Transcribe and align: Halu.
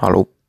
Halu. 0.00 0.39